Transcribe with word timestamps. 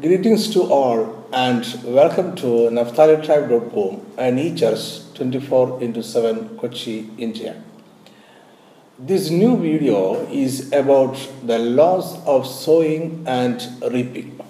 Greetings 0.00 0.48
to 0.50 0.62
all 0.62 1.26
and 1.32 1.66
welcome 1.84 2.36
to 2.36 2.46
NaphtaliTribe.com 2.70 4.00
and 4.16 4.38
eChurch 4.38 5.12
24 5.16 5.82
into 5.82 6.04
7 6.04 6.56
Kochi, 6.56 7.10
India. 7.18 7.60
This 8.96 9.28
new 9.30 9.56
video 9.56 10.24
is 10.30 10.72
about 10.72 11.18
the 11.44 11.58
laws 11.58 12.24
of 12.26 12.46
sowing 12.46 13.24
and 13.26 13.60
reaping. 13.90 14.40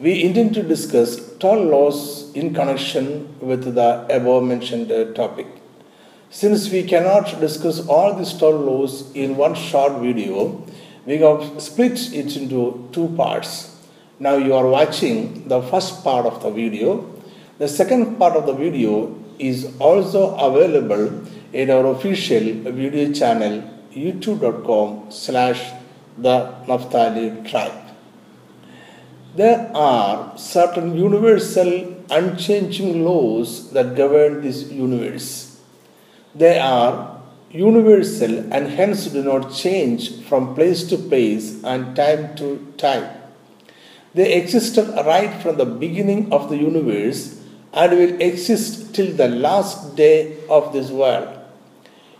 We 0.00 0.20
intend 0.24 0.54
to 0.54 0.64
discuss 0.64 1.20
12 1.38 1.66
laws 1.68 2.32
in 2.34 2.52
connection 2.52 3.38
with 3.38 3.72
the 3.76 4.04
above 4.10 4.42
mentioned 4.42 5.14
topic. 5.14 5.46
Since 6.30 6.72
we 6.72 6.82
cannot 6.82 7.38
discuss 7.38 7.86
all 7.86 8.14
these 8.14 8.32
12 8.32 8.60
laws 8.62 9.12
in 9.14 9.36
one 9.36 9.54
short 9.54 10.02
video, 10.02 10.66
we 11.06 11.18
have 11.18 11.62
split 11.62 12.12
it 12.12 12.36
into 12.36 12.88
two 12.90 13.14
parts. 13.16 13.69
Now 14.24 14.36
you 14.36 14.52
are 14.52 14.68
watching 14.68 15.48
the 15.48 15.62
first 15.62 16.04
part 16.04 16.26
of 16.26 16.42
the 16.42 16.50
video. 16.50 17.10
The 17.56 17.66
second 17.66 18.18
part 18.18 18.36
of 18.36 18.44
the 18.44 18.52
video 18.52 19.16
is 19.38 19.74
also 19.78 20.36
available 20.36 21.26
in 21.54 21.70
our 21.70 21.86
official 21.86 22.44
video 22.70 23.14
channel 23.14 23.62
youtube.com 23.92 25.10
slash 25.10 25.72
the 26.18 26.54
Naphtali 26.68 27.48
tribe. 27.48 27.72
There 29.36 29.70
are 29.74 30.36
certain 30.36 30.94
universal 30.96 32.04
unchanging 32.10 33.02
laws 33.02 33.70
that 33.72 33.96
govern 33.96 34.42
this 34.42 34.70
universe. 34.70 35.62
They 36.34 36.58
are 36.58 37.22
universal 37.50 38.52
and 38.52 38.68
hence 38.68 39.06
do 39.06 39.22
not 39.22 39.54
change 39.54 40.22
from 40.24 40.54
place 40.54 40.84
to 40.90 40.98
place 40.98 41.64
and 41.64 41.96
time 41.96 42.36
to 42.36 42.74
time. 42.76 43.19
They 44.12 44.34
existed 44.34 44.88
right 45.06 45.40
from 45.42 45.56
the 45.56 45.66
beginning 45.66 46.32
of 46.32 46.48
the 46.48 46.56
universe 46.56 47.40
and 47.72 47.92
will 47.92 48.20
exist 48.20 48.94
till 48.94 49.14
the 49.14 49.28
last 49.28 49.94
day 49.96 50.36
of 50.48 50.72
this 50.72 50.90
world. 50.90 51.28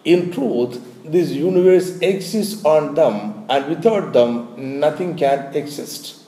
In 0.05 0.31
truth, 0.31 0.81
this 1.05 1.31
universe 1.31 1.98
exists 1.98 2.64
on 2.64 2.95
them, 2.95 3.45
and 3.48 3.69
without 3.69 4.12
them, 4.12 4.79
nothing 4.81 5.17
can 5.17 5.55
exist. 5.56 6.23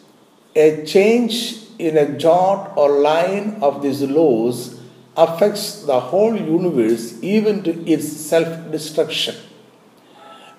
A 0.56 0.84
change 0.84 1.58
in 1.78 1.96
a 1.96 2.18
jot 2.18 2.72
or 2.76 3.00
line 3.00 3.58
of 3.62 3.82
these 3.82 4.02
laws 4.02 4.80
affects 5.16 5.84
the 5.84 6.00
whole 6.00 6.36
universe, 6.36 7.22
even 7.22 7.62
to 7.62 7.90
its 7.90 8.10
self 8.12 8.70
destruction. 8.72 9.36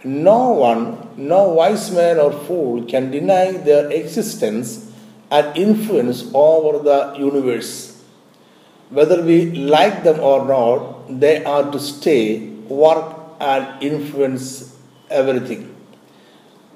No 0.03 0.51
one, 0.51 1.09
no 1.17 1.49
wise 1.49 1.91
man 1.91 2.19
or 2.19 2.31
fool 2.31 2.85
can 2.85 3.11
deny 3.11 3.51
their 3.51 3.89
existence 3.91 4.82
and 5.35 5.57
influence 5.57 6.19
over 6.33 6.71
the 6.89 6.99
universe. 7.17 7.71
Whether 8.89 9.23
we 9.23 9.37
like 9.75 10.03
them 10.03 10.19
or 10.19 10.45
not, 10.45 11.19
they 11.19 11.43
are 11.43 11.71
to 11.71 11.79
stay, 11.79 12.49
work, 12.85 13.05
and 13.39 13.81
influence 13.81 14.77
everything. 15.09 15.63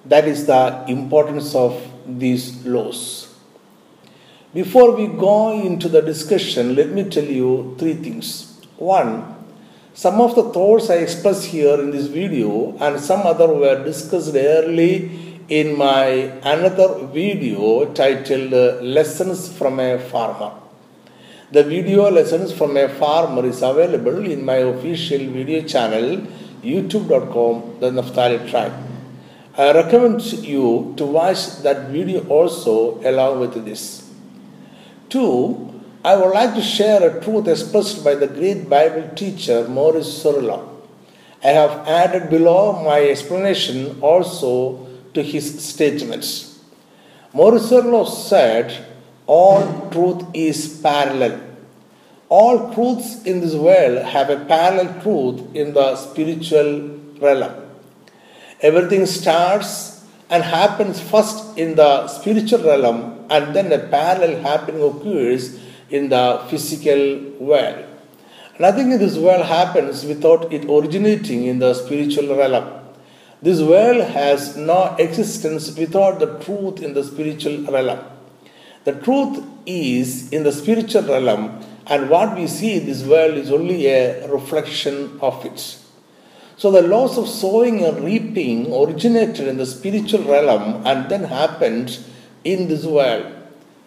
That 0.05 0.27
is 0.27 0.47
the 0.47 0.85
importance 0.87 1.53
of 1.53 1.73
these 2.07 2.65
laws. 2.65 3.01
Before 4.53 4.91
we 4.95 5.07
go 5.07 5.61
into 5.61 5.87
the 5.87 6.01
discussion, 6.01 6.75
let 6.75 6.89
me 6.89 7.03
tell 7.03 7.25
you 7.25 7.75
three 7.77 7.93
things. 7.93 8.59
One, 8.77 9.35
some 9.93 10.21
of 10.21 10.35
the 10.35 10.51
thoughts 10.51 10.89
I 10.89 10.95
express 10.95 11.43
here 11.43 11.79
in 11.79 11.91
this 11.91 12.07
video 12.07 12.75
and 12.79 12.99
some 12.99 13.27
other 13.27 13.47
were 13.47 13.83
discussed 13.83 14.33
early 14.35 15.26
in 15.49 15.77
my 15.77 16.07
another 16.43 17.05
video 17.07 17.85
titled 17.93 18.53
uh, 18.53 18.81
Lessons 18.81 19.47
from 19.57 19.79
a 19.79 19.97
Farmer. 19.97 20.51
The 21.51 21.63
video 21.63 22.11
Lessons 22.11 22.51
from 22.51 22.75
a 22.75 22.89
Farmer 22.89 23.45
is 23.45 23.61
available 23.61 24.29
in 24.29 24.43
my 24.43 24.57
official 24.57 25.19
video 25.19 25.65
channel 25.65 26.27
youtube.com 26.61 27.79
The 27.79 27.91
Naphtali 27.91 28.49
Tribe. 28.49 28.73
I 29.57 29.71
recommend 29.71 30.21
you 30.33 30.93
to 30.97 31.05
watch 31.05 31.59
that 31.59 31.91
video 31.91 32.27
also 32.27 32.99
along 33.09 33.39
with 33.39 33.63
this. 33.63 34.11
Two, 35.07 35.81
I 36.03 36.17
would 36.17 36.33
like 36.33 36.55
to 36.55 36.61
share 36.61 37.01
a 37.09 37.23
truth 37.23 37.47
expressed 37.47 38.03
by 38.03 38.15
the 38.15 38.27
great 38.27 38.69
Bible 38.69 39.09
teacher 39.15 39.65
Morris 39.69 40.21
Cerullo. 40.21 40.67
I 41.41 41.49
have 41.49 41.87
added 41.87 42.29
below 42.29 42.83
my 42.83 42.99
explanation 42.99 44.01
also 44.01 44.86
to 45.17 45.23
his 45.23 45.45
statements. 45.71 46.27
Morris 47.33 47.69
Cerullo 47.71 48.07
said, 48.07 48.85
All 49.25 49.89
truth 49.89 50.21
is 50.33 50.79
parallel. 50.81 51.35
All 52.29 52.73
truths 52.73 53.23
in 53.23 53.41
this 53.41 53.55
world 53.55 53.97
have 54.15 54.29
a 54.29 54.39
parallel 54.45 54.89
truth 55.01 55.55
in 55.55 55.73
the 55.73 55.95
spiritual 55.95 56.69
realm. 57.25 57.53
Everything 58.61 59.05
starts 59.05 59.71
and 60.29 60.43
happens 60.43 60.99
first 60.99 61.57
in 61.57 61.75
the 61.75 62.07
spiritual 62.07 62.63
realm, 62.63 63.25
and 63.29 63.55
then 63.55 63.71
a 63.71 63.79
parallel 63.97 64.41
happening 64.41 64.83
occurs 64.89 65.59
in 65.89 66.09
the 66.09 66.25
physical 66.49 67.01
world. 67.39 67.85
Nothing 68.59 68.91
in 68.91 68.99
this 68.99 69.17
world 69.17 69.45
happens 69.45 70.03
without 70.03 70.51
it 70.51 70.65
originating 70.65 71.45
in 71.45 71.59
the 71.59 71.73
spiritual 71.73 72.35
realm. 72.35 72.76
This 73.39 73.61
world 73.61 74.01
has 74.01 74.57
no 74.57 74.95
existence 74.97 75.77
without 75.77 76.17
the 76.17 76.39
truth 76.39 76.81
in 76.81 76.95
the 76.95 77.03
spiritual 77.03 77.71
realm. 77.71 77.99
The 78.83 78.93
truth 78.93 79.43
is 79.67 80.31
in 80.31 80.41
the 80.41 80.51
spiritual 80.51 81.03
realm, 81.03 81.61
and 81.85 82.09
what 82.09 82.35
we 82.35 82.47
see 82.47 82.79
in 82.79 82.87
this 82.87 83.03
world 83.03 83.35
is 83.35 83.51
only 83.51 83.85
a 83.85 84.27
reflection 84.27 85.19
of 85.21 85.45
it. 85.45 85.77
So, 86.57 86.71
the 86.71 86.81
laws 86.81 87.19
of 87.19 87.29
sowing 87.29 87.85
and 87.85 88.03
reaping 88.03 88.73
originated 88.73 89.47
in 89.47 89.57
the 89.57 89.67
spiritual 89.67 90.23
realm 90.23 90.87
and 90.87 91.07
then 91.07 91.25
happened 91.25 91.99
in 92.43 92.67
this 92.67 92.85
world. 92.85 93.31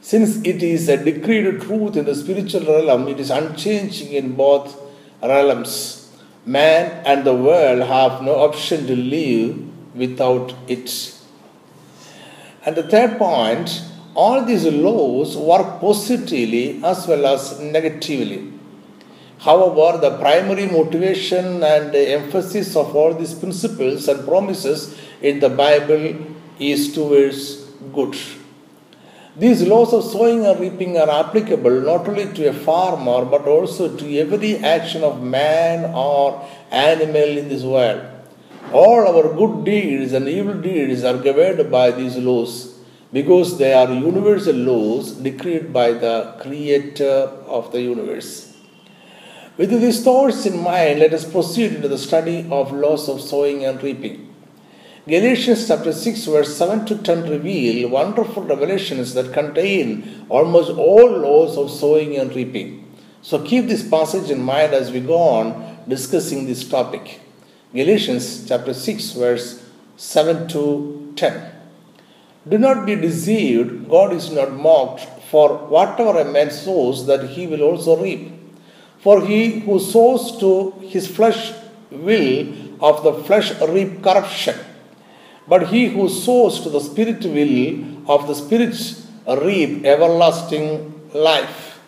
Since 0.00 0.44
it 0.44 0.62
is 0.62 0.88
a 0.88 1.02
decreed 1.02 1.60
truth 1.62 1.96
in 1.96 2.04
the 2.04 2.14
spiritual 2.14 2.64
realm, 2.66 3.08
it 3.08 3.18
is 3.18 3.30
unchanging 3.30 4.12
in 4.12 4.36
both 4.36 4.80
realms 5.20 5.99
man 6.46 7.02
and 7.04 7.24
the 7.24 7.34
world 7.34 7.82
have 7.82 8.22
no 8.22 8.36
option 8.36 8.86
to 8.86 8.96
live 8.96 9.58
without 9.94 10.54
it. 10.68 11.14
And 12.64 12.76
the 12.76 12.82
third 12.82 13.18
point 13.18 13.82
all 14.14 14.44
these 14.44 14.64
laws 14.64 15.36
work 15.36 15.80
positively 15.80 16.82
as 16.84 17.06
well 17.06 17.26
as 17.26 17.60
negatively. 17.60 18.52
However, 19.38 19.98
the 19.98 20.18
primary 20.18 20.66
motivation 20.66 21.62
and 21.62 21.94
emphasis 21.94 22.76
of 22.76 22.94
all 22.94 23.14
these 23.14 23.32
principles 23.34 24.08
and 24.08 24.26
promises 24.26 24.98
in 25.22 25.40
the 25.40 25.48
Bible 25.48 26.16
is 26.58 26.92
towards 26.92 27.64
good. 27.94 28.16
These 29.36 29.62
laws 29.62 29.92
of 29.92 30.04
sowing 30.04 30.44
and 30.44 30.58
reaping 30.58 30.96
are 30.98 31.08
applicable 31.08 31.82
not 31.82 32.08
only 32.08 32.32
to 32.32 32.48
a 32.48 32.52
farmer 32.52 33.24
but 33.24 33.46
also 33.46 33.96
to 33.96 34.18
every 34.18 34.56
action 34.56 35.04
of 35.04 35.22
man 35.22 35.94
or 35.94 36.44
animal 36.70 37.38
in 37.38 37.48
this 37.48 37.62
world. 37.62 38.02
All 38.72 39.06
our 39.06 39.32
good 39.34 39.64
deeds 39.64 40.12
and 40.12 40.28
evil 40.28 40.54
deeds 40.54 41.04
are 41.04 41.16
governed 41.16 41.70
by 41.70 41.92
these 41.92 42.16
laws 42.16 42.78
because 43.12 43.58
they 43.58 43.72
are 43.72 43.92
universal 43.92 44.54
laws 44.54 45.12
decreed 45.12 45.72
by 45.72 45.92
the 45.92 46.34
Creator 46.40 47.30
of 47.46 47.70
the 47.72 47.82
universe. 47.82 48.56
With 49.56 49.70
these 49.70 50.02
thoughts 50.02 50.46
in 50.46 50.60
mind, 50.60 51.00
let 51.00 51.12
us 51.12 51.30
proceed 51.30 51.74
into 51.74 51.88
the 51.88 51.98
study 51.98 52.48
of 52.50 52.72
laws 52.72 53.08
of 53.08 53.20
sowing 53.20 53.64
and 53.64 53.82
reaping. 53.82 54.29
Galatians 55.08 55.66
chapter 55.66 55.94
6, 55.94 56.26
verse 56.26 56.54
7 56.58 56.84
to 56.84 56.94
10 56.98 57.30
reveal 57.30 57.88
wonderful 57.88 58.42
revelations 58.42 59.14
that 59.14 59.32
contain 59.32 60.26
almost 60.28 60.70
all 60.72 61.08
laws 61.08 61.56
of 61.56 61.70
sowing 61.70 62.18
and 62.18 62.36
reaping. 62.36 62.86
So 63.22 63.42
keep 63.42 63.66
this 63.66 63.88
passage 63.88 64.30
in 64.30 64.42
mind 64.42 64.74
as 64.74 64.92
we 64.92 65.00
go 65.00 65.16
on 65.16 65.78
discussing 65.88 66.44
this 66.44 66.68
topic. 66.68 67.18
Galatians 67.72 68.46
chapter 68.46 68.74
6, 68.74 69.12
verse 69.12 69.64
7 69.96 70.46
to 70.48 71.14
10. 71.16 71.50
Do 72.46 72.58
not 72.58 72.84
be 72.84 72.94
deceived, 72.94 73.88
God 73.88 74.12
is 74.12 74.30
not 74.30 74.52
mocked, 74.52 75.06
for 75.30 75.66
whatever 75.68 76.18
a 76.18 76.30
man 76.30 76.50
sows, 76.50 77.06
that 77.06 77.30
he 77.30 77.46
will 77.46 77.62
also 77.62 77.96
reap. 77.96 78.32
For 78.98 79.24
he 79.24 79.60
who 79.60 79.80
sows 79.80 80.38
to 80.40 80.72
his 80.82 81.06
flesh 81.08 81.54
will 81.90 82.52
of 82.84 83.02
the 83.02 83.14
flesh 83.24 83.58
reap 83.62 84.02
corruption 84.02 84.66
but 85.50 85.66
he 85.72 85.88
who 85.88 86.08
sows 86.08 86.60
to 86.60 86.70
the 86.70 86.80
Spirit 86.80 87.24
will 87.36 87.56
of 88.14 88.28
the 88.28 88.36
Spirit 88.42 88.74
reap 89.44 89.84
everlasting 89.84 90.68
life. 91.12 91.80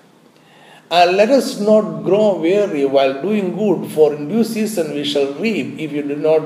And 0.90 1.16
let 1.16 1.30
us 1.30 1.60
not 1.60 2.02
grow 2.02 2.38
weary 2.38 2.84
while 2.84 3.22
doing 3.22 3.56
good, 3.56 3.90
for 3.92 4.12
in 4.14 4.28
due 4.28 4.42
season 4.44 4.92
we 4.94 5.04
shall 5.04 5.32
reap 5.34 5.78
if 5.78 5.92
you 5.92 6.02
do 6.02 6.16
not 6.16 6.42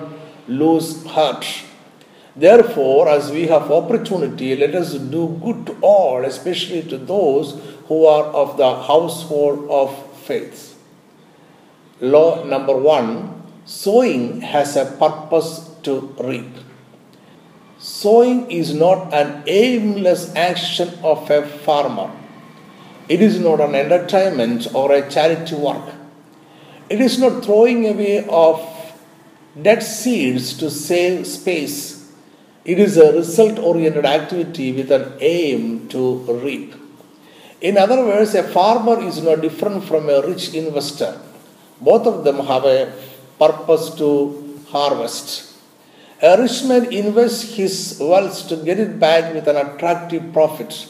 lose 0.47 1.05
heart. 1.07 1.47
Therefore, 2.37 3.09
as 3.09 3.31
we 3.31 3.47
have 3.47 3.73
opportunity, 3.73 4.55
let 4.55 4.75
us 4.75 4.93
do 4.93 5.41
good 5.43 5.67
to 5.67 5.77
all, 5.81 6.23
especially 6.23 6.83
to 6.83 6.99
those 6.99 7.59
who 7.89 8.05
are 8.05 8.25
of 8.25 8.59
the 8.59 8.71
household 8.83 9.67
of 9.71 9.91
faith. 10.29 10.79
Law 12.01 12.45
number 12.45 12.77
one 12.77 13.43
sowing 13.65 14.43
has 14.43 14.77
a 14.77 14.85
purpose 14.85 15.71
to 15.83 16.15
reap. 16.21 16.66
Sowing 17.87 18.51
is 18.51 18.75
not 18.75 19.15
an 19.15 19.45
aimless 19.47 20.35
action 20.35 20.89
of 21.05 21.31
a 21.31 21.47
farmer. 21.47 22.11
It 23.09 23.23
is 23.23 23.39
not 23.39 23.61
an 23.61 23.77
entertainment 23.77 24.67
or 24.75 24.91
a 24.91 25.09
charity 25.09 25.55
work. 25.55 25.95
It 26.91 27.01
is 27.01 27.21
not 27.21 27.45
throwing 27.45 27.87
away 27.87 28.27
of 28.27 28.59
dead 29.63 29.85
seeds 29.85 30.53
to 30.59 30.69
save 30.69 31.29
space. 31.29 32.11
It 32.65 32.81
is 32.81 32.97
a 32.97 33.13
result 33.13 33.61
oriented 33.61 34.05
activity 34.05 34.73
with 34.73 34.91
an 34.91 35.13
aim 35.21 35.87
to 35.91 36.03
reap. 36.43 36.75
In 37.61 37.79
other 37.79 38.05
words, 38.05 38.35
a 38.35 38.43
farmer 38.43 39.01
is 39.01 39.23
not 39.23 39.43
different 39.43 39.85
from 39.85 40.11
a 40.11 40.27
rich 40.27 40.55
investor. 40.55 41.21
Both 41.81 42.09
of 42.09 42.25
them 42.25 42.45
have 42.47 42.65
a 42.65 42.93
purpose 43.39 43.91
to 43.95 44.61
harvest. 44.71 45.46
A 46.23 46.41
rich 46.41 46.65
man 46.65 46.91
invests 46.95 47.57
his 47.57 47.99
wealth 48.01 48.49
to 48.49 48.57
get 48.57 48.81
it 48.81 48.99
back 48.99 49.35
with 49.35 49.47
an 49.49 49.57
attractive 49.57 50.33
profit. 50.33 50.89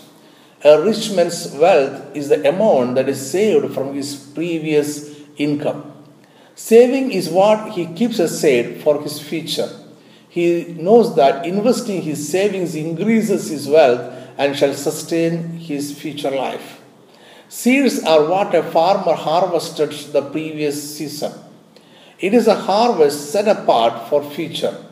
A 0.63 0.81
rich 0.81 1.11
man's 1.11 1.53
wealth 1.53 2.15
is 2.15 2.29
the 2.29 2.49
amount 2.49 2.95
that 2.95 3.09
is 3.09 3.29
saved 3.29 3.75
from 3.75 3.93
his 3.93 4.15
previous 4.15 5.19
income. 5.37 5.93
Saving 6.55 7.11
is 7.11 7.29
what 7.29 7.73
he 7.73 7.87
keeps 7.87 8.21
aside 8.21 8.81
for 8.83 9.03
his 9.03 9.21
future. 9.21 9.69
He 10.29 10.77
knows 10.79 11.17
that 11.17 11.45
investing 11.45 12.03
his 12.03 12.29
savings 12.29 12.77
increases 12.77 13.51
his 13.51 13.67
wealth 13.67 14.15
and 14.39 14.57
shall 14.57 14.75
sustain 14.75 15.59
his 15.59 15.99
future 15.99 16.31
life. 16.31 16.81
Seeds 17.49 18.05
are 18.05 18.25
what 18.27 18.55
a 18.55 18.63
farmer 18.63 19.15
harvested 19.15 19.91
the 20.13 20.23
previous 20.23 20.97
season. 20.97 21.33
It 22.21 22.33
is 22.33 22.47
a 22.47 22.55
harvest 22.55 23.33
set 23.33 23.49
apart 23.49 24.09
for 24.09 24.23
future. 24.23 24.86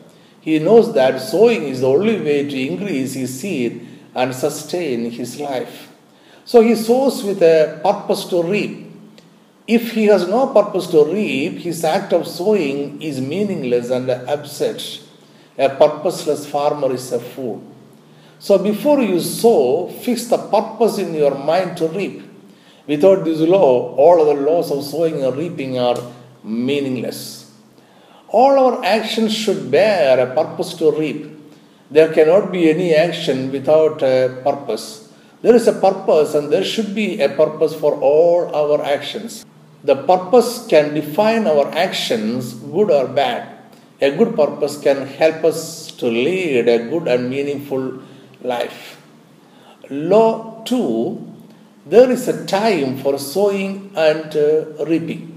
He 0.45 0.59
knows 0.59 0.93
that 0.93 1.19
sowing 1.19 1.63
is 1.63 1.81
the 1.81 1.87
only 1.87 2.21
way 2.21 2.47
to 2.47 2.55
increase 2.55 3.13
his 3.13 3.39
seed 3.39 3.87
and 4.13 4.33
sustain 4.33 5.09
his 5.09 5.39
life. 5.39 5.91
So 6.45 6.61
he 6.61 6.75
sows 6.75 7.23
with 7.23 7.41
a 7.41 7.79
purpose 7.81 8.25
to 8.25 8.43
reap. 8.43 8.91
If 9.67 9.93
he 9.93 10.05
has 10.05 10.27
no 10.27 10.53
purpose 10.53 10.85
to 10.91 11.03
reap, 11.03 11.53
his 11.53 11.83
act 11.83 12.13
of 12.13 12.27
sowing 12.27 13.01
is 13.01 13.19
meaningless 13.19 13.89
and 13.89 14.07
absurd. 14.07 14.83
A 15.57 15.69
purposeless 15.69 16.45
farmer 16.45 16.93
is 16.93 17.11
a 17.11 17.19
fool. 17.19 17.63
So 18.37 18.59
before 18.59 19.01
you 19.01 19.19
sow, 19.21 19.87
fix 19.87 20.25
the 20.25 20.37
purpose 20.37 20.99
in 20.99 21.15
your 21.15 21.33
mind 21.33 21.77
to 21.77 21.87
reap. 21.87 22.21
Without 22.85 23.25
this 23.25 23.39
law, 23.39 23.95
all 23.95 24.21
other 24.21 24.39
laws 24.39 24.69
of 24.69 24.83
sowing 24.83 25.23
and 25.23 25.35
reaping 25.35 25.79
are 25.79 25.97
meaningless. 26.43 27.44
All 28.39 28.55
our 28.63 28.83
actions 28.83 29.33
should 29.33 29.71
bear 29.71 30.19
a 30.19 30.33
purpose 30.35 30.73
to 30.79 30.91
reap. 30.91 31.21
There 31.89 32.11
cannot 32.11 32.51
be 32.51 32.69
any 32.69 32.93
action 32.93 33.51
without 33.51 34.01
a 34.01 34.41
purpose. 34.43 34.85
There 35.41 35.55
is 35.55 35.67
a 35.67 35.79
purpose, 35.87 36.35
and 36.35 36.51
there 36.51 36.63
should 36.63 36.93
be 36.93 37.21
a 37.21 37.29
purpose 37.29 37.73
for 37.73 37.93
all 38.11 38.53
our 38.61 38.83
actions. 38.83 39.45
The 39.83 39.95
purpose 39.95 40.67
can 40.67 40.93
define 40.93 41.47
our 41.47 41.67
actions, 41.85 42.53
good 42.53 42.91
or 42.91 43.07
bad. 43.07 43.41
A 44.01 44.11
good 44.11 44.35
purpose 44.35 44.77
can 44.87 45.07
help 45.07 45.45
us 45.45 45.91
to 45.99 46.07
lead 46.07 46.67
a 46.67 46.79
good 46.89 47.07
and 47.07 47.29
meaningful 47.29 48.01
life. 48.41 48.99
Law 49.89 50.63
2 50.65 51.35
there 51.87 52.09
is 52.09 52.27
a 52.27 52.45
time 52.47 52.97
for 52.97 53.19
sowing 53.19 53.91
and 53.95 54.35
uh, 54.35 54.85
reaping. 54.85 55.34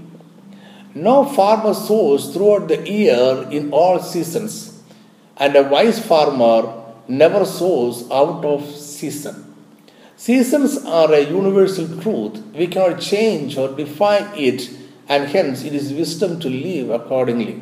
No 0.95 1.23
farmer 1.23 1.73
sows 1.73 2.33
throughout 2.33 2.67
the 2.67 2.89
year 2.89 3.47
in 3.51 3.71
all 3.71 3.99
seasons, 3.99 4.81
and 5.37 5.55
a 5.55 5.63
wise 5.63 6.03
farmer 6.03 6.73
never 7.07 7.45
sows 7.45 8.09
out 8.09 8.43
of 8.43 8.65
season. 8.75 9.55
Seasons 10.17 10.83
are 10.85 11.13
a 11.13 11.21
universal 11.21 11.87
truth. 12.01 12.43
We 12.55 12.67
cannot 12.67 12.99
change 13.01 13.57
or 13.57 13.75
define 13.75 14.27
it, 14.35 14.69
and 15.07 15.27
hence 15.29 15.63
it 15.63 15.73
is 15.73 15.93
wisdom 15.93 16.39
to 16.39 16.49
live 16.49 16.89
accordingly. 16.89 17.61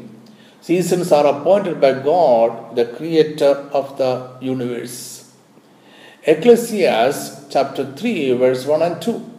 Seasons 0.62 1.12
are 1.12 1.26
appointed 1.26 1.80
by 1.80 1.94
God, 1.94 2.76
the 2.76 2.86
creator 2.86 3.70
of 3.72 3.98
the 3.98 4.32
universe. 4.42 5.32
Ecclesiastes 6.24 7.46
chapter 7.50 7.94
3, 7.94 8.34
verse 8.34 8.66
1 8.66 8.82
and 8.82 9.02
2. 9.02 9.37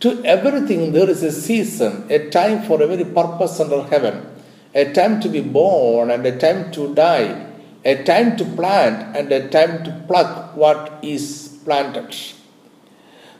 To 0.00 0.24
everything 0.24 0.92
there 0.92 1.08
is 1.08 1.22
a 1.22 1.32
season, 1.32 2.06
a 2.10 2.28
time 2.30 2.62
for 2.62 2.82
every 2.82 3.04
purpose 3.04 3.60
under 3.60 3.82
heaven, 3.84 4.26
a 4.74 4.92
time 4.92 5.20
to 5.20 5.28
be 5.28 5.40
born 5.40 6.10
and 6.10 6.26
a 6.26 6.36
time 6.38 6.72
to 6.72 6.94
die, 6.94 7.46
a 7.84 8.02
time 8.02 8.36
to 8.36 8.44
plant 8.44 9.16
and 9.16 9.30
a 9.32 9.48
time 9.48 9.84
to 9.84 10.04
pluck 10.06 10.56
what 10.56 10.98
is 11.02 11.58
planted. 11.64 12.14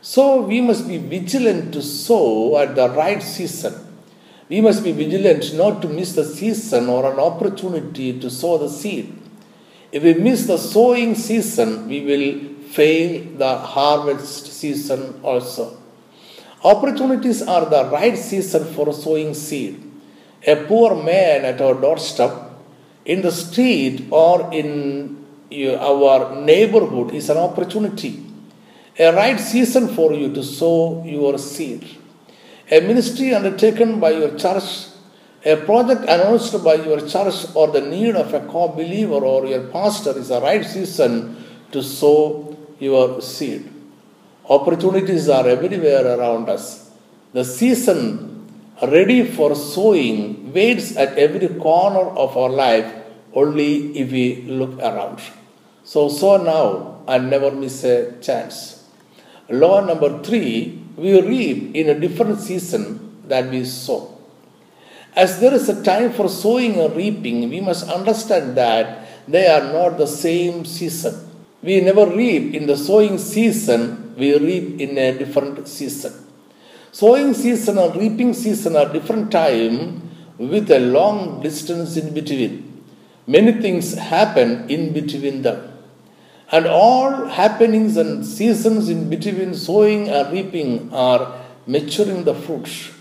So 0.01 0.41
we 0.41 0.61
must 0.61 0.87
be 0.87 0.97
vigilant 0.97 1.73
to 1.73 1.81
sow 1.81 2.57
at 2.57 2.75
the 2.75 2.89
right 2.89 3.21
season. 3.21 3.73
We 4.49 4.61
must 4.61 4.83
be 4.83 4.91
vigilant 4.91 5.53
not 5.55 5.81
to 5.81 5.87
miss 5.87 6.13
the 6.13 6.23
season 6.23 6.87
or 6.89 7.11
an 7.11 7.19
opportunity 7.19 8.19
to 8.19 8.29
sow 8.29 8.59
the 8.59 8.69
seed. 8.69 9.19
If 9.91 10.03
we 10.03 10.13
miss 10.13 10.45
the 10.45 10.57
sowing 10.57 11.15
season, 11.15 11.87
we 11.87 12.01
will 12.05 12.69
fail 12.69 13.37
the 13.37 13.57
harvest 13.57 14.47
season 14.47 15.19
also. 15.23 15.77
Opportunities 16.65 17.43
are 17.43 17.65
the 17.69 17.85
right 17.91 18.17
season 18.17 18.63
for 18.73 18.91
sowing 18.91 19.35
seed. 19.35 19.79
A 20.47 20.55
poor 20.55 20.95
man 20.95 21.45
at 21.45 21.61
our 21.61 21.75
doorstep, 21.75 22.31
in 23.05 23.21
the 23.21 23.31
street, 23.31 24.07
or 24.09 24.51
in 24.51 25.23
our 25.79 26.41
neighborhood 26.41 27.13
is 27.13 27.29
an 27.29 27.37
opportunity. 27.37 28.25
A 28.97 29.13
right 29.13 29.39
season 29.39 29.89
for 29.89 30.11
you 30.13 30.33
to 30.33 30.43
sow 30.43 31.03
your 31.05 31.37
seed. 31.37 31.85
A 32.71 32.79
ministry 32.79 33.31
undertaken 33.35 33.99
by 33.99 34.09
your 34.13 34.35
church, 34.35 34.87
a 35.45 35.57
project 35.57 36.01
announced 36.09 36.63
by 36.63 36.73
your 36.73 37.07
church, 37.07 37.45
or 37.53 37.67
the 37.67 37.81
need 37.81 38.15
of 38.15 38.33
a 38.33 38.39
co 38.39 38.69
believer 38.69 39.23
or 39.33 39.45
your 39.45 39.67
pastor 39.67 40.17
is 40.17 40.31
a 40.31 40.41
right 40.41 40.65
season 40.65 41.45
to 41.71 41.83
sow 41.83 42.57
your 42.79 43.21
seed. 43.21 43.74
Opportunities 44.47 45.27
are 45.27 45.47
everywhere 45.47 46.05
around 46.05 46.49
us. 46.49 46.91
The 47.33 47.43
season 47.43 48.47
ready 48.81 49.25
for 49.25 49.55
sowing 49.55 50.53
waits 50.53 50.95
at 50.95 51.17
every 51.17 51.47
corner 51.47 52.07
of 52.11 52.37
our 52.37 52.49
life 52.49 52.85
only 53.33 53.97
if 53.97 54.11
we 54.11 54.43
look 54.43 54.77
around. 54.79 55.19
So, 55.83 56.09
sow 56.09 56.37
now 56.37 57.01
and 57.07 57.29
never 57.29 57.49
miss 57.49 57.83
a 57.83 58.19
chance. 58.21 58.87
Law 59.49 59.83
number 59.83 60.21
three 60.21 60.79
we 60.95 61.19
reap 61.21 61.75
in 61.75 61.89
a 61.89 61.99
different 61.99 62.39
season 62.39 63.23
that 63.27 63.49
we 63.49 63.65
sow. 63.65 64.15
As 65.15 65.39
there 65.39 65.53
is 65.53 65.69
a 65.69 65.83
time 65.83 66.13
for 66.13 66.29
sowing 66.29 66.79
and 66.79 66.95
reaping, 66.95 67.49
we 67.49 67.61
must 67.61 67.89
understand 67.89 68.55
that 68.57 69.07
they 69.27 69.47
are 69.47 69.73
not 69.73 69.97
the 69.97 70.07
same 70.07 70.65
season. 70.65 71.24
We 71.65 71.81
never 71.81 72.05
reap 72.05 72.53
in 72.53 72.67
the 72.67 72.77
sowing 72.77 73.17
season, 73.17 74.13
we 74.15 74.37
reap 74.37 74.79
in 74.79 74.99
a 74.99 75.17
different 75.17 75.67
season. 75.67 76.13
Sowing 76.91 77.33
season 77.33 77.79
and 77.79 77.95
reaping 77.95 78.35
season 78.35 78.75
are 78.75 78.93
different 78.93 79.31
time 79.31 80.07
with 80.37 80.69
a 80.69 80.79
long 80.79 81.41
distance 81.41 81.97
in 81.97 82.13
between. 82.13 82.83
Many 83.25 83.53
things 83.63 83.95
happen 83.95 84.69
in 84.69 84.93
between 84.93 85.41
them. 85.41 85.71
And 86.51 86.67
all 86.67 87.25
happenings 87.25 87.97
and 87.97 88.23
seasons 88.23 88.87
in 88.87 89.09
between 89.09 89.55
sowing 89.55 90.07
and 90.07 90.31
reaping 90.31 90.93
are 90.93 91.41
maturing 91.65 92.25
the 92.25 92.35
fruits. 92.35 92.91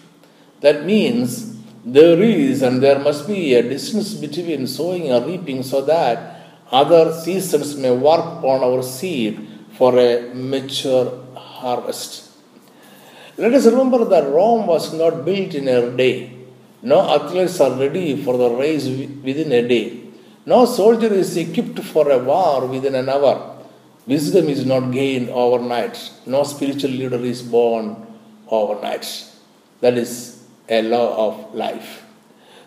That 0.63 0.87
means 0.87 1.55
there 1.85 2.23
is 2.23 2.63
and 2.63 2.83
there 2.83 2.99
must 2.99 3.27
be 3.27 3.53
a 3.53 3.63
distance 3.63 4.15
between 4.15 4.67
sowing 4.67 5.11
and 5.11 5.27
reaping 5.27 5.63
so 5.63 5.83
that 5.83 6.34
other 6.71 7.13
seasons 7.13 7.77
may 7.77 7.91
work 7.91 8.43
on 8.43 8.63
our 8.63 8.83
seed 8.83 9.49
for 9.77 9.99
a 9.99 10.33
mature 10.35 11.25
harvest. 11.35 12.31
Let 13.37 13.53
us 13.55 13.67
remember 13.67 14.05
that 14.05 14.29
Rome 14.29 14.67
was 14.67 14.95
not 14.95 15.25
built 15.25 15.55
in 15.55 15.67
a 15.69 15.91
day. 15.91 16.33
No 16.83 17.01
athletes 17.01 17.61
are 17.61 17.73
ready 17.79 18.23
for 18.23 18.37
the 18.37 18.51
race 18.51 18.87
within 18.87 19.51
a 19.53 19.67
day. 19.67 20.03
No 20.47 20.67
soldier 20.67 21.13
is 21.13 21.37
equipped 21.37 21.81
for 21.81 22.11
a 22.11 22.19
war 22.19 22.67
within 22.67 22.95
an 22.95 23.09
hour. 23.09 23.57
Wisdom 24.07 24.49
is 24.49 24.67
not 24.67 24.93
gained 24.93 25.31
overnight. 25.31 26.11
No 26.27 26.43
spiritual 26.43 26.91
leader 26.91 27.25
is 27.25 27.43
born 27.43 28.07
overnight. 28.49 29.07
That 29.81 29.97
is 29.97 30.45
a 30.69 30.83
law 30.83 31.29
of 31.29 31.55
life. 31.55 32.05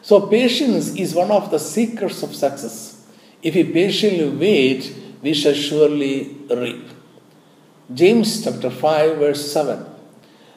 So, 0.01 0.27
patience 0.27 0.95
is 0.95 1.13
one 1.13 1.31
of 1.31 1.51
the 1.51 1.59
secrets 1.59 2.23
of 2.23 2.35
success. 2.35 2.96
If 3.43 3.55
we 3.55 3.63
patiently 3.63 4.29
wait, 4.29 4.95
we 5.21 5.33
shall 5.33 5.53
surely 5.53 6.37
reap. 6.49 6.87
James 7.93 8.43
chapter 8.43 8.69
5, 8.69 9.17
verse 9.17 9.51
7. 9.51 9.85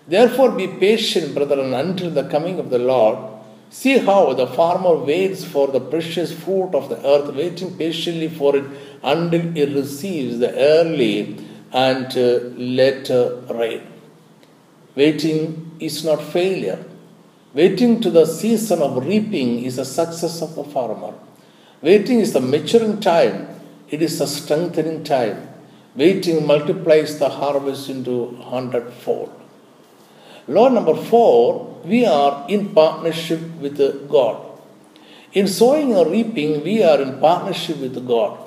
Therefore, 0.09 0.53
be 0.53 0.67
patient, 0.67 1.35
brethren, 1.35 1.75
until 1.75 2.11
the 2.11 2.29
coming 2.29 2.59
of 2.59 2.71
the 2.71 2.79
Lord. 2.79 3.19
See 3.69 3.99
how 3.99 4.33
the 4.33 4.49
farmer 4.49 4.97
waits 4.97 5.45
for 5.45 5.69
the 5.69 5.81
precious 5.81 6.33
fruit 6.33 6.75
of 6.75 6.89
the 6.89 6.99
earth, 7.07 7.35
waiting 7.35 7.77
patiently 7.77 8.29
for 8.29 8.57
it 8.57 8.65
until 9.03 9.57
it 9.57 9.75
receives 9.75 10.39
the 10.39 10.53
early 10.53 11.37
and 11.73 12.07
uh, 12.17 12.41
later 12.57 13.43
rain. 13.49 13.87
Waiting 14.97 15.77
is 15.79 16.05
not 16.05 16.21
failure. 16.21 16.85
Waiting 17.55 18.01
to 18.01 18.11
the 18.11 18.27
season 18.27 18.83
of 18.83 19.07
reaping 19.07 19.63
is 19.65 19.79
a 19.79 19.85
success 19.85 20.43
of 20.43 20.57
the 20.57 20.65
farmer. 20.65 21.15
Waiting 21.83 22.21
is 22.21 22.35
the 22.35 22.41
maturing 22.41 23.01
time, 23.01 23.49
it 23.89 24.03
is 24.03 24.19
the 24.19 24.27
strengthening 24.27 25.03
time. 25.03 25.49
Waiting 25.97 26.47
multiplies 26.47 27.19
the 27.19 27.31
harvest 27.31 27.89
into 27.89 28.37
hundredfold. 28.37 29.33
Law 30.47 30.69
number 30.69 30.95
four, 30.95 31.81
we 31.85 32.05
are 32.05 32.45
in 32.49 32.75
partnership 32.75 33.41
with 33.61 33.79
God. 34.11 34.47
In 35.33 35.49
sowing 35.49 35.95
or 35.95 36.07
reaping, 36.07 36.63
we 36.63 36.83
are 36.83 37.01
in 37.01 37.19
partnership 37.19 37.79
with 37.79 38.07
God. 38.07 38.39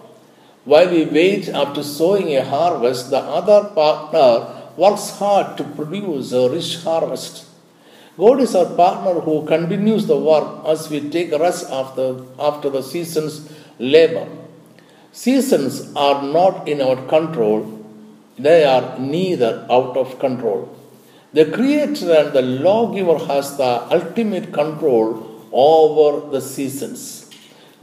While 0.66 0.92
we 0.92 1.06
wait 1.06 1.50
after 1.50 1.82
sowing 1.82 2.36
a 2.36 2.46
harvest, 2.46 3.10
the 3.10 3.20
other 3.20 3.70
partner 3.70 4.64
works 4.78 5.10
hard 5.18 5.58
to 5.58 5.64
produce 5.64 6.32
a 6.34 6.50
rich 6.50 6.84
harvest. 6.84 7.46
God 8.18 8.42
is 8.42 8.54
our 8.56 8.76
partner 8.76 9.20
who 9.22 9.46
continues 9.48 10.06
the 10.06 10.18
work 10.18 10.66
as 10.68 10.88
we 10.90 11.10
take 11.10 11.32
rest 11.32 11.70
after, 11.72 12.24
after 12.40 12.70
the 12.70 12.84
season's 12.84 13.52
labor. 13.80 14.28
Seasons 15.12 15.96
are 15.96 16.22
not 16.22 16.68
in 16.68 16.80
our 16.80 17.08
control, 17.08 17.84
they 18.38 18.66
are 18.66 19.00
neither 19.00 19.66
out 19.70 19.98
of 19.98 20.20
control. 20.20 20.76
The 21.34 21.52
Creator 21.52 22.14
and 22.14 22.34
the 22.34 22.44
Lawgiver 22.44 23.18
has 23.26 23.58
the 23.58 23.82
ultimate 23.92 24.54
control 24.54 25.48
over 25.52 26.30
the 26.30 26.42
seasons. 26.42 27.32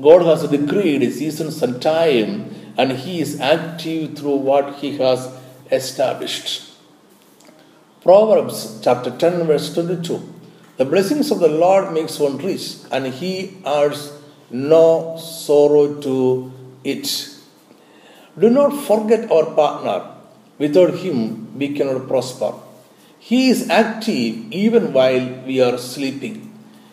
God 0.01 0.23
has 0.23 0.49
decreed 0.49 1.13
seasons 1.13 1.61
and 1.63 1.83
time, 1.83 2.55
and 2.79 2.93
He 2.93 3.21
is 3.21 3.41
active 3.41 4.17
through 4.17 4.37
what 4.37 4.77
He 4.77 4.97
has 4.99 5.29
established. 5.73 6.70
Proverbs 8.11 8.81
chapter 8.83 9.11
10, 9.17 9.47
verse 9.47 9.73
22. 9.73 10.21
The 10.79 10.85
blessings 10.85 11.31
of 11.31 11.39
the 11.39 11.47
Lord 11.65 11.93
makes 11.93 12.19
one 12.19 12.39
rich, 12.39 12.79
and 12.91 13.07
he 13.07 13.57
adds 13.65 14.13
no 14.51 15.17
sorrow 15.17 15.95
to 16.01 16.51
it. 16.83 17.07
Do 18.37 18.51
not 18.51 18.73
forget 18.89 19.31
our 19.31 19.55
partner. 19.55 20.11
Without 20.59 20.95
him, 21.05 21.57
we 21.57 21.69
cannot 21.73 22.09
prosper. 22.09 22.53
He 23.21 23.49
is 23.49 23.71
active 23.71 24.51
even 24.51 24.93
while 24.93 25.29
we 25.47 25.61
are 25.61 25.79
sleeping. 25.79 26.53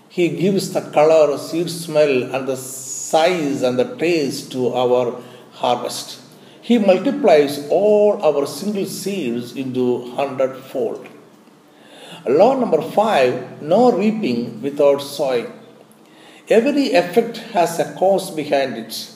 He 0.09 0.29
gives 0.29 0.71
the 0.71 0.81
color, 0.81 1.35
seed 1.39 1.71
smell, 1.71 2.35
and 2.35 2.47
the 2.47 2.57
size 2.57 3.63
and 3.63 3.79
the 3.79 3.95
taste 3.95 4.51
to 4.51 4.71
our 4.71 5.19
harvest. 5.53 6.26
He 6.67 6.77
multiplies 6.77 7.65
all 7.69 8.21
our 8.21 8.45
single 8.45 8.85
seeds 8.85 9.55
into 9.55 10.11
hundredfold. 10.15 11.07
Law 12.27 12.59
number 12.59 12.81
five 12.81 13.61
no 13.61 13.89
reaping 13.89 14.61
without 14.61 14.97
sowing. 14.97 15.47
Every 16.49 16.91
effect 16.91 17.37
has 17.55 17.79
a 17.79 17.93
cause 17.93 18.31
behind 18.31 18.75
it. 18.75 19.13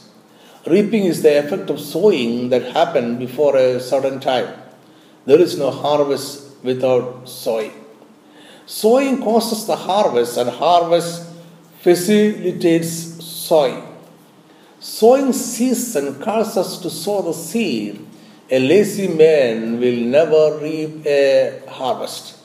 Reaping 0.65 1.03
is 1.03 1.23
the 1.23 1.39
effect 1.39 1.69
of 1.69 1.81
sowing 1.81 2.47
that 2.51 2.71
happened 2.71 3.19
before 3.19 3.57
a 3.57 3.81
certain 3.81 4.21
time. 4.21 4.47
There 5.25 5.41
is 5.41 5.57
no 5.57 5.71
harvest 5.71 6.63
without 6.63 7.27
sowing. 7.27 7.73
Sowing 8.65 9.21
causes 9.21 9.67
the 9.67 9.75
harvest, 9.75 10.37
and 10.37 10.49
harvest 10.49 11.27
facilitates 11.81 12.91
sowing. 13.25 13.90
Sowing 14.83 15.31
season 15.31 16.19
calls 16.19 16.57
us 16.57 16.79
to 16.79 16.89
sow 16.89 17.21
the 17.21 17.33
seed. 17.33 18.03
A 18.49 18.57
lazy 18.57 19.07
man 19.07 19.79
will 19.79 19.99
never 20.17 20.57
reap 20.59 21.05
a 21.05 21.61
harvest. 21.69 22.39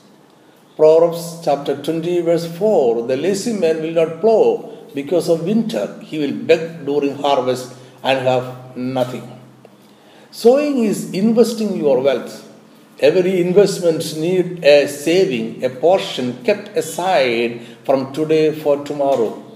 Proverbs 0.75 1.39
chapter 1.43 1.81
20, 1.81 2.21
verse 2.21 2.45
4 2.59 3.07
The 3.07 3.17
lazy 3.17 3.53
man 3.53 3.81
will 3.81 3.93
not 3.93 4.21
plow 4.21 4.71
because 4.93 5.29
of 5.29 5.45
winter, 5.45 5.99
he 6.03 6.19
will 6.19 6.35
beg 6.45 6.85
during 6.85 7.15
harvest 7.15 7.73
and 8.03 8.19
have 8.19 8.77
nothing. 8.77 9.27
Sowing 10.29 10.83
is 10.83 11.11
investing 11.13 11.75
your 11.75 12.01
wealth. 12.01 12.47
Every 12.99 13.41
investment 13.41 14.15
needs 14.15 14.63
a 14.63 14.85
saving, 14.85 15.63
a 15.63 15.71
portion 15.71 16.43
kept 16.43 16.77
aside 16.77 17.61
from 17.83 18.13
today 18.13 18.53
for 18.53 18.85
tomorrow. 18.85 19.46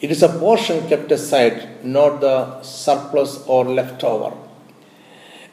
It 0.00 0.10
is 0.12 0.22
a 0.22 0.28
portion 0.28 0.88
kept 0.88 1.10
aside, 1.10 1.84
not 1.84 2.20
the 2.20 2.62
surplus 2.62 3.44
or 3.46 3.64
leftover. 3.64 4.36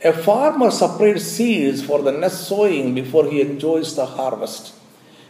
A 0.04 0.14
farmer 0.14 0.70
separates 0.70 1.24
seeds 1.24 1.84
for 1.84 2.04
the 2.04 2.12
next 2.12 2.48
sowing 2.48 2.94
before 2.94 3.26
he 3.26 3.42
enjoys 3.42 3.96
the 3.96 4.06
harvest. 4.06 4.76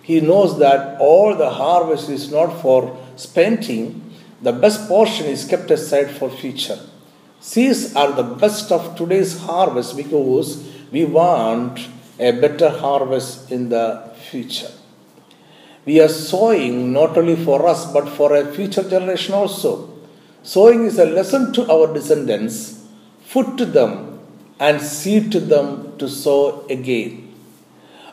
He 0.02 0.20
knows 0.20 0.60
that 0.60 1.00
all 1.00 1.34
the 1.34 1.50
harvest 1.50 2.10
is 2.10 2.30
not 2.30 2.62
for 2.62 2.98
spending, 3.16 4.14
the 4.42 4.52
best 4.52 4.88
portion 4.90 5.28
is 5.28 5.46
kept 5.46 5.72
aside 5.72 6.12
for 6.12 6.30
future. 6.30 6.80
Seeds 7.40 7.96
are 7.96 8.12
the 8.12 8.24
best 8.24 8.72
of 8.72 8.98
today's 8.98 9.40
harvest 9.40 9.96
because 9.96 10.62
we 10.92 11.06
want 11.06 11.88
a 12.20 12.32
better 12.32 12.70
harvest 12.70 13.50
in 13.52 13.70
the 13.70 14.12
future. 14.30 14.72
We 15.86 16.02
are 16.02 16.10
sowing 16.10 16.94
not 16.94 17.18
only 17.18 17.36
for 17.36 17.68
us 17.68 17.92
but 17.92 18.10
for 18.10 18.36
a 18.36 18.52
future 18.54 18.88
generation 18.88 19.34
also. 19.36 19.94
Sowing 20.42 20.86
is 20.86 20.98
a 21.00 21.06
lesson 21.06 21.54
to 21.54 21.72
our 21.72 21.94
descendants, 21.94 22.84
food 23.24 23.58
to 23.58 23.66
them, 23.66 24.20
and 24.60 24.82
seed 24.82 25.32
to 25.32 25.40
them 25.40 25.98
to 25.98 26.08
sow 26.08 26.66
again. 26.70 27.34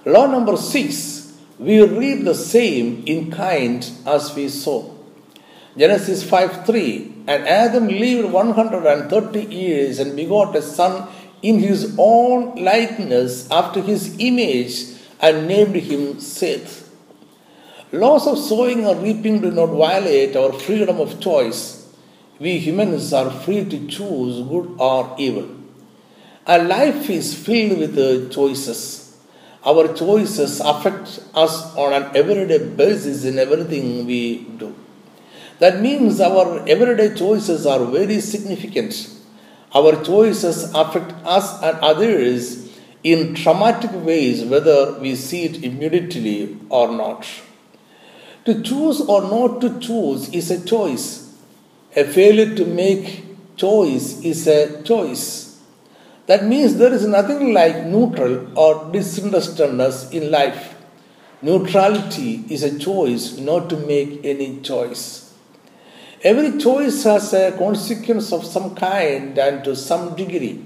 Law 0.05 0.27
number 0.27 0.57
six 0.57 1.23
we 1.59 1.81
reap 1.81 2.25
the 2.25 2.35
same 2.35 3.05
in 3.07 3.31
kind 3.31 3.89
as 4.05 4.35
we 4.35 4.49
sow. 4.49 4.99
Genesis 5.77 6.23
5 6.29 6.67
3 6.67 7.13
And 7.29 7.47
Adam 7.47 7.87
lived 7.89 8.33
130 8.33 9.45
years 9.45 9.99
and 9.99 10.17
begot 10.17 10.57
a 10.57 10.63
son 10.63 11.09
in 11.41 11.61
his 11.61 11.95
own 11.99 12.57
likeness 12.57 13.51
after 13.51 13.81
his 13.81 14.17
image 14.19 14.87
and 15.21 15.47
named 15.47 15.77
him 15.77 16.21
Seth. 16.21 16.82
Laws 17.95 18.27
of 18.27 18.39
sowing 18.39 18.87
or 18.87 18.97
reaping 18.97 19.43
do 19.43 19.51
not 19.51 19.67
violate 19.67 20.35
our 20.35 20.55
freedom 20.55 20.99
of 20.99 21.21
choice. 21.21 21.87
We 22.39 22.59
humans 22.59 23.13
are 23.13 23.31
free 23.31 23.67
to 23.67 23.87
choose 23.87 24.49
good 24.49 24.77
or 24.79 25.15
evil. 25.19 25.49
Our 26.47 26.61
life 26.61 27.11
is 27.11 27.35
filled 27.35 27.79
with 27.79 28.33
choices. 28.33 29.19
Our 29.63 29.93
choices 29.93 30.61
affect 30.61 31.23
us 31.35 31.77
on 31.77 31.93
an 31.93 32.17
everyday 32.17 32.67
basis 32.67 33.27
in 33.27 33.39
everything 33.39 34.07
we 34.07 34.39
do. 34.57 34.75
That 35.59 35.83
means 35.83 36.19
our 36.19 36.67
everyday 36.67 37.15
choices 37.15 37.67
are 37.67 37.85
very 37.85 38.21
significant. 38.21 39.11
Our 39.75 40.03
choices 40.03 40.73
affect 40.73 41.13
us 41.27 41.63
and 41.63 41.77
others 41.81 42.71
in 43.05 43.35
traumatic 43.35 43.93
ways, 43.93 44.45
whether 44.45 44.99
we 44.99 45.15
see 45.15 45.45
it 45.45 45.63
immediately 45.63 46.59
or 46.71 46.89
not. 46.91 47.27
To 48.45 48.61
choose 48.61 49.01
or 49.01 49.23
not 49.23 49.61
to 49.61 49.79
choose 49.79 50.29
is 50.31 50.51
a 50.51 50.65
choice. 50.65 51.33
A 51.95 52.05
failure 52.05 52.55
to 52.57 52.65
make 52.65 53.25
choice 53.57 54.21
is 54.25 54.49
a 54.49 54.83
choice. 54.83 55.61
That 56.27 56.45
means 56.45 56.77
there 56.77 56.93
is 56.93 57.07
nothing 57.07 57.53
like 57.53 57.87
neutral 57.87 58.59
or 58.59 58.91
disinterestedness 58.91 60.11
in 60.13 60.31
life. 60.31 60.75
Neutrality 61.41 62.45
is 62.49 62.63
a 62.63 62.79
choice 62.79 63.39
not 63.39 63.69
to 63.71 63.77
make 63.77 64.25
any 64.25 64.61
choice. 64.61 65.35
Every 66.23 66.59
choice 66.59 67.03
has 67.05 67.33
a 67.33 67.53
consequence 67.53 68.33
of 68.33 68.45
some 68.45 68.75
kind 68.75 69.37
and 69.39 69.65
to 69.65 69.75
some 69.75 70.15
degree. 70.17 70.65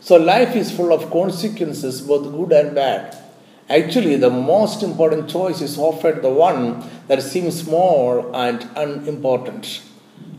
So 0.00 0.16
life 0.16 0.54
is 0.54 0.70
full 0.70 0.92
of 0.92 1.10
consequences, 1.10 2.00
both 2.00 2.30
good 2.32 2.52
and 2.52 2.74
bad. 2.74 3.23
Actually, 3.78 4.16
the 4.16 4.30
most 4.30 4.82
important 4.82 5.28
choice 5.28 5.60
is 5.60 5.78
often 5.78 6.22
the 6.22 6.30
one 6.30 6.88
that 7.08 7.22
seems 7.22 7.62
small 7.62 8.34
and 8.34 8.68
unimportant 8.76 9.80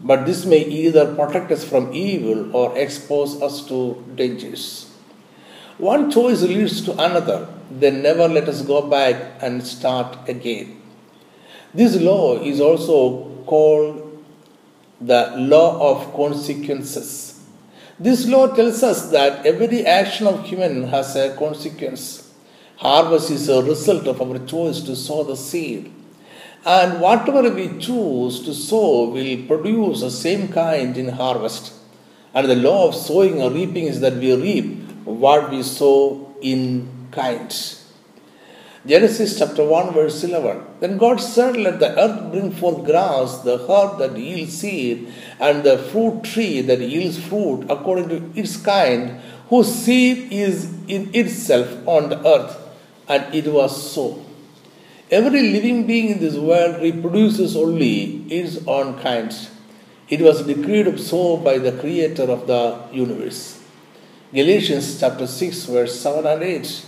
but 0.06 0.26
this 0.28 0.46
may 0.46 0.60
either 0.60 1.16
protect 1.16 1.52
us 1.52 1.64
from 1.68 1.92
evil 1.92 2.56
or 2.56 2.78
expose 2.78 3.42
us 3.42 3.66
to 3.68 4.04
dangers. 4.14 4.88
One 5.80 6.12
choice 6.12 6.44
leads 6.44 6.84
to 6.84 6.92
another, 6.92 7.50
then 7.72 8.04
never 8.04 8.28
let 8.28 8.48
us 8.48 8.62
go 8.62 8.88
back 8.88 9.42
and 9.42 9.66
start 9.66 10.30
again. 10.30 10.80
This 11.74 11.96
law 11.96 12.38
is 12.40 12.62
also 12.62 13.44
called 13.48 14.24
the 15.02 15.34
law 15.38 15.92
of 15.92 16.14
consequences. 16.14 17.44
This 18.00 18.28
law 18.28 18.54
tells 18.54 18.84
us 18.84 19.10
that 19.10 19.44
every 19.44 19.88
action 19.88 20.28
of 20.28 20.46
human 20.46 20.84
has 20.90 21.16
a 21.16 21.36
consequence. 21.36 22.25
Harvest 22.78 23.32
is 23.32 23.48
a 23.48 23.64
result 23.64 24.06
of 24.06 24.22
our 24.22 24.38
choice 24.46 24.82
to 24.82 24.96
sow 24.96 25.24
the 25.24 25.38
seed. 25.38 25.94
And 26.66 27.00
whatever 27.00 27.50
we 27.50 27.78
choose 27.78 28.42
to 28.42 28.54
sow 28.54 29.10
will 29.10 29.46
produce 29.48 30.02
the 30.02 30.12
same 30.12 30.50
kind 30.50 30.98
in 30.98 31.10
harvest. 31.10 31.74
And 32.34 32.50
the 32.50 32.56
law 32.56 32.90
of 32.90 32.96
sowing 32.96 33.42
or 33.42 33.50
reaping 33.50 33.86
is 33.86 34.02
that 34.02 34.16
we 34.16 34.36
reap 34.36 34.90
what 35.06 35.52
we 35.52 35.64
sow 35.64 36.36
in 36.42 36.90
kind. 37.12 37.50
Genesis 38.86 39.40
chapter 39.40 39.64
1, 39.64 39.94
verse 39.94 40.24
11. 40.24 40.64
Then 40.80 40.98
God 40.98 41.22
said, 41.22 41.56
Let 41.56 41.80
the 41.80 41.98
earth 41.98 42.32
bring 42.32 42.52
forth 42.52 42.84
grass, 42.86 43.40
the 43.40 43.58
herb 43.58 44.00
that 44.00 44.18
yields 44.18 44.58
seed, 44.58 45.14
and 45.40 45.64
the 45.64 45.78
fruit 45.78 46.24
tree 46.24 46.62
that 46.62 46.82
yields 46.82 47.18
fruit 47.24 47.66
according 47.70 48.10
to 48.10 48.40
its 48.40 48.58
kind, 48.58 49.22
whose 49.50 49.74
seed 49.74 50.32
is 50.32 50.66
in 50.88 51.10
itself 51.16 51.70
on 51.88 52.10
the 52.10 52.28
earth. 52.28 52.65
And 53.08 53.34
it 53.34 53.48
was 53.52 53.92
so. 53.92 54.24
Every 55.12 55.52
living 55.52 55.86
being 55.86 56.10
in 56.10 56.20
this 56.20 56.36
world 56.36 56.82
reproduces 56.82 57.56
only 57.56 58.24
its 58.30 58.66
own 58.66 59.00
kinds. 59.00 59.52
It 60.10 60.22
was 60.22 60.46
decreed 60.46 61.00
so 61.00 61.38
by 61.38 61.60
the 61.60 61.72
Creator 61.74 62.24
of 62.24 62.48
the 62.48 62.80
universe. 62.92 63.62
Galatians 64.34 65.00
chapter 65.00 65.28
6, 65.28 65.66
verse 65.66 66.00
7 66.00 66.26
and 66.26 66.44
8. 66.44 66.86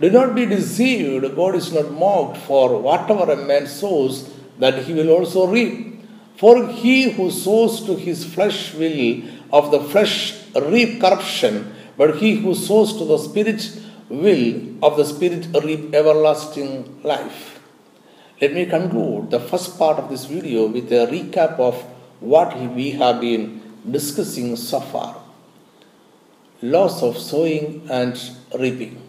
Do 0.00 0.10
not 0.10 0.34
be 0.34 0.44
deceived, 0.44 1.34
God 1.34 1.54
is 1.54 1.72
not 1.72 1.90
mocked, 1.90 2.36
for 2.38 2.78
whatever 2.78 3.32
a 3.32 3.36
man 3.36 3.66
sows, 3.66 4.30
that 4.58 4.84
he 4.84 4.92
will 4.92 5.10
also 5.10 5.46
reap. 5.46 6.00
For 6.36 6.66
he 6.68 7.10
who 7.12 7.30
sows 7.30 7.82
to 7.86 7.96
his 7.96 8.24
flesh 8.24 8.74
will 8.74 9.22
of 9.52 9.70
the 9.70 9.80
flesh 9.80 10.34
reap 10.54 11.00
corruption, 11.00 11.74
but 11.96 12.16
he 12.16 12.34
who 12.36 12.54
sows 12.54 12.98
to 12.98 13.06
the 13.06 13.16
Spirit 13.16 13.80
will 14.08 14.84
of 14.84 14.96
the 14.96 15.04
Spirit 15.04 15.48
reap 15.64 15.94
everlasting 15.94 17.00
life. 17.02 17.60
Let 18.40 18.52
me 18.52 18.66
conclude 18.66 19.30
the 19.30 19.40
first 19.40 19.78
part 19.78 19.98
of 19.98 20.08
this 20.10 20.26
video 20.26 20.66
with 20.66 20.92
a 20.92 21.06
recap 21.06 21.58
of 21.58 21.74
what 22.20 22.58
we 22.74 22.90
have 22.92 23.20
been 23.20 23.62
discussing 23.90 24.56
so 24.56 24.80
far. 24.80 25.16
Laws 26.62 27.02
of 27.02 27.18
sowing 27.18 27.86
and 27.90 28.18
reaping. 28.58 29.02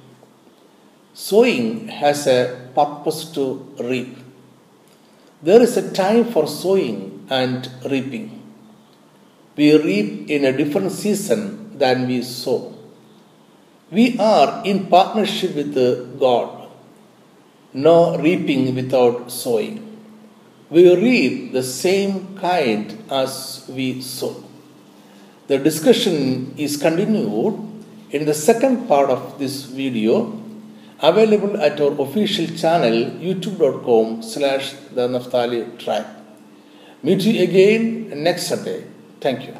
Sowing 1.13 1.87
has 1.87 2.27
a 2.27 2.69
purpose 2.75 3.25
to 3.31 3.73
reap. 3.79 4.17
There 5.41 5.61
is 5.61 5.77
a 5.77 5.91
time 5.91 6.25
for 6.25 6.47
sowing 6.47 7.25
and 7.29 7.69
reaping. 7.89 8.41
We 9.55 9.75
reap 9.81 10.29
in 10.29 10.45
a 10.45 10.55
different 10.55 10.91
season 10.91 11.77
than 11.77 12.07
we 12.07 12.21
sow. 12.21 12.76
We 13.89 14.17
are 14.19 14.63
in 14.65 14.87
partnership 14.87 15.55
with 15.55 16.19
God. 16.19 16.69
No 17.73 18.17
reaping 18.17 18.75
without 18.75 19.31
sowing. 19.31 19.83
We 20.69 20.93
reap 20.95 21.53
the 21.53 21.63
same 21.63 22.37
kind 22.37 23.03
as 23.09 23.65
we 23.69 24.01
sow. 24.01 24.43
The 25.47 25.57
discussion 25.57 26.53
is 26.57 26.75
continued 26.75 27.55
in 28.11 28.25
the 28.25 28.33
second 28.33 28.87
part 28.87 29.09
of 29.09 29.39
this 29.39 29.63
video 29.63 30.37
available 30.99 31.61
at 31.61 31.79
our 31.79 31.93
official 32.01 32.47
channel 32.57 33.11
youtube.com 33.21 34.21
slash 34.23 34.73
the 34.93 35.07
Naphtali 35.07 35.65
tribe. 35.77 36.07
Meet 37.03 37.21
you 37.21 37.43
again 37.43 38.23
next 38.23 38.47
Sunday. 38.47 38.83
Thank 39.21 39.47
you. 39.47 39.57